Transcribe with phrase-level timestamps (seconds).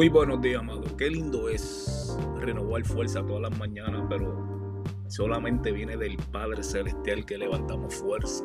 [0.00, 0.82] Muy buenos días, amado.
[0.96, 7.36] Qué lindo es renovar fuerza todas las mañanas, pero solamente viene del Padre Celestial que
[7.36, 8.42] levantamos fuerza.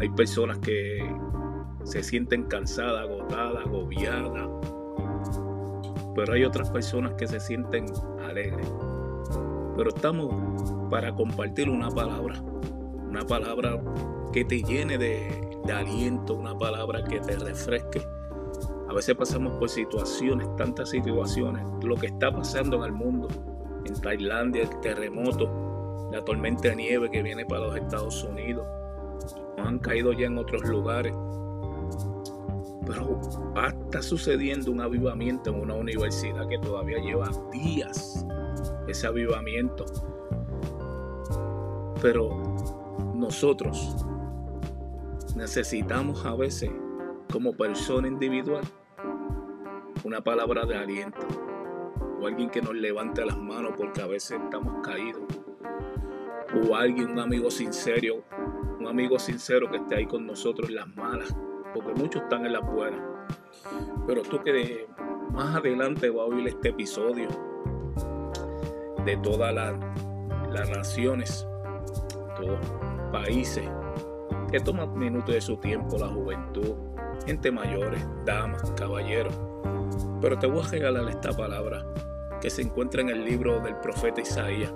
[0.00, 0.98] Hay personas que
[1.84, 4.50] se sienten cansadas, agotadas, agobiadas,
[6.14, 7.86] pero hay otras personas que se sienten
[8.22, 8.70] alegres.
[9.78, 13.82] Pero estamos para compartir una palabra, una palabra
[14.30, 18.02] que te llene de, de aliento, una palabra que te refresque
[18.94, 23.26] a veces pasamos por situaciones, tantas situaciones, lo que está pasando en el mundo,
[23.84, 28.64] en Tailandia, el terremoto, la tormenta de nieve que viene para los Estados Unidos,
[29.58, 31.12] han caído ya en otros lugares.
[32.86, 33.18] Pero
[33.82, 38.24] está sucediendo un avivamiento en una universidad que todavía lleva días
[38.86, 39.86] ese avivamiento.
[42.00, 42.30] Pero
[43.12, 44.06] nosotros
[45.34, 46.70] necesitamos a veces
[47.32, 48.62] como persona individual
[50.04, 51.26] una palabra de aliento
[52.20, 55.22] o alguien que nos levante las manos porque a veces estamos caídos
[56.54, 58.22] o alguien, un amigo sincero,
[58.78, 61.34] un amigo sincero que esté ahí con nosotros en las malas,
[61.72, 63.00] porque muchos están en las buenas.
[64.06, 64.86] Pero tú que
[65.32, 67.28] más adelante va a oír este episodio
[69.04, 69.74] de todas las,
[70.52, 71.46] las naciones,
[72.36, 72.58] todos
[73.10, 73.68] países,
[74.52, 76.74] que toman minutos de su tiempo, la juventud,
[77.26, 79.34] gente mayores, damas, caballeros,
[80.24, 81.84] pero te voy a regalar esta palabra
[82.40, 84.72] que se encuentra en el libro del profeta Isaías,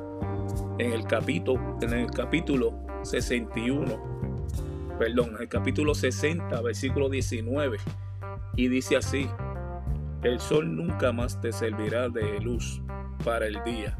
[0.76, 7.78] en el capítulo, en el capítulo 61, perdón, en el capítulo 60, versículo 19,
[8.56, 9.26] y dice así,
[10.22, 12.82] el sol nunca más te servirá de luz
[13.24, 13.96] para el día,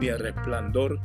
[0.00, 0.98] ni el resplandor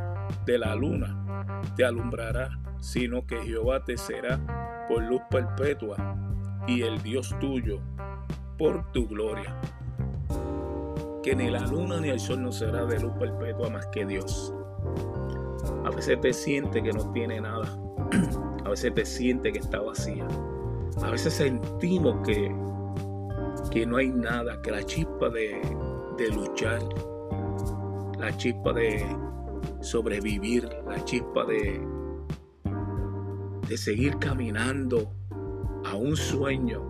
[0.45, 1.43] de la luna
[1.75, 6.15] te alumbrará, sino que Jehová te será por luz perpetua
[6.65, 7.81] y el Dios tuyo
[8.57, 9.59] por tu gloria.
[11.23, 14.53] Que ni la luna ni el sol no será de luz perpetua más que Dios.
[15.85, 17.67] A veces te siente que no tiene nada.
[18.65, 20.27] A veces te siente que está vacía.
[21.03, 22.53] A veces sentimos que,
[23.71, 25.61] que no hay nada, que la chispa de,
[26.17, 26.81] de luchar,
[28.19, 29.05] la chispa de
[29.81, 31.81] sobrevivir, la chispa de,
[33.67, 35.11] de seguir caminando
[35.85, 36.81] a un sueño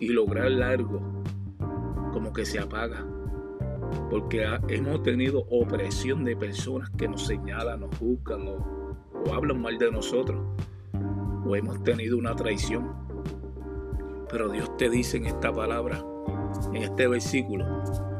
[0.00, 1.00] y lograr largo,
[2.12, 3.06] como que se apaga.
[4.10, 9.90] Porque hemos tenido opresión de personas que nos señalan, nos juzgan o, hablan mal de
[9.90, 10.40] nosotros.
[11.46, 12.92] O hemos tenido una traición.
[14.30, 16.04] Pero Dios te dice en esta palabra,
[16.72, 17.66] en este versículo,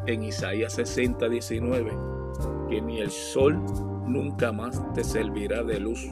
[0.06, 1.92] en Isaías 60, 19,
[2.68, 3.62] que ni el sol
[4.06, 6.08] nunca más te servirá de luz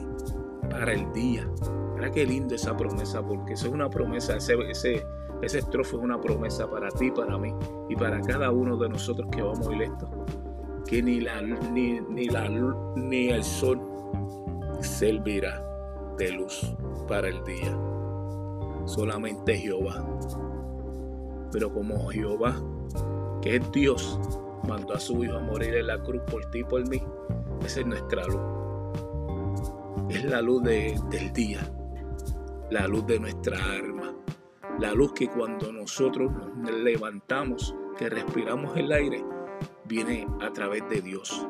[0.69, 1.49] para el día.
[1.95, 5.05] Mira qué lindo esa promesa, porque eso es una promesa, ese, ese,
[5.41, 7.53] ese estrofe es una promesa para ti, para mí
[7.87, 10.09] y para cada uno de nosotros que vamos esto.
[10.85, 12.49] Que ni, la, ni, ni, la,
[12.95, 13.79] ni el sol
[14.81, 15.63] servirá
[16.17, 16.75] de luz
[17.07, 17.77] para el día.
[18.85, 20.05] Solamente Jehová.
[21.51, 22.55] Pero como Jehová,
[23.41, 24.19] que es Dios,
[24.67, 27.01] mandó a su Hijo a morir en la cruz por ti y por mí,
[27.65, 28.41] esa es nuestra luz.
[30.09, 31.59] Es la luz de, del día,
[32.71, 33.98] la luz de nuestra alma,
[34.79, 39.25] la luz que cuando nosotros nos levantamos, que respiramos el aire,
[39.83, 41.45] viene a través de Dios.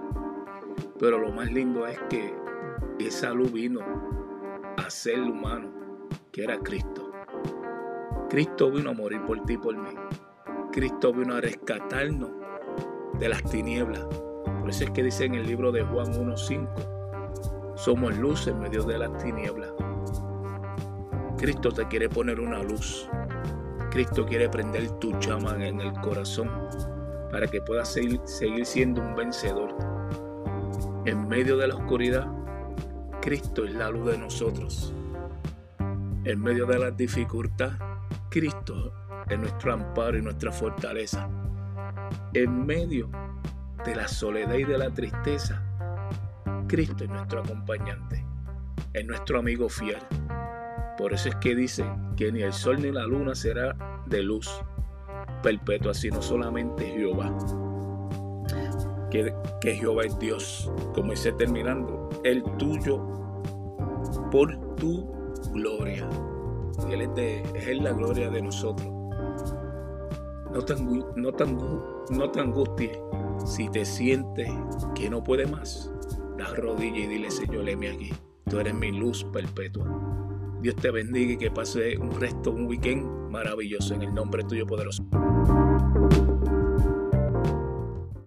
[0.99, 2.33] Pero lo más lindo es que
[2.97, 3.81] esa luz vino
[4.77, 5.69] a ser humano,
[6.31, 7.11] que era Cristo.
[8.29, 9.91] Cristo vino a morir por ti y por mí.
[10.71, 12.31] Cristo vino a rescatarnos
[13.19, 14.05] de las tinieblas.
[14.59, 18.83] Por eso es que dice en el libro de Juan 1.5, somos luz en medio
[18.83, 19.71] de las tinieblas.
[21.37, 23.09] Cristo te quiere poner una luz.
[23.91, 26.49] Cristo quiere prender tu llama en el corazón
[27.31, 28.21] para que puedas seguir,
[28.63, 29.75] siendo un vencedor.
[31.05, 32.27] En medio de la oscuridad,
[33.19, 34.93] Cristo es la luz de nosotros.
[36.23, 37.71] En medio de la dificultad,
[38.29, 38.93] Cristo
[39.27, 41.27] es nuestro amparo y nuestra fortaleza.
[42.33, 43.09] En medio
[43.85, 45.63] de la soledad y de la tristeza,
[46.67, 48.23] Cristo es nuestro acompañante,
[48.93, 49.97] es nuestro amigo fiel.
[50.99, 51.85] Por eso es que dice
[52.17, 53.73] que ni el sol ni la luna será
[54.07, 54.49] de luz
[55.41, 57.33] perpetua, sino solamente Jehová.
[59.09, 62.97] Que, Jehová es Dios, como dice terminando, el tuyo
[64.29, 65.09] por tu
[65.53, 66.05] gloria.
[66.89, 68.89] Él es, la gloria de nosotros.
[70.51, 72.99] No te, no, no angusties
[73.45, 74.51] si te sientes
[74.95, 75.89] que no puede más.
[76.37, 78.13] Da rodilla y dile, Señor, léeme aquí.
[78.49, 80.09] Tú eres mi luz perpetua.
[80.61, 84.65] Dios te bendiga y que pase un resto, un weekend maravilloso en el nombre tuyo
[84.65, 85.05] poderoso.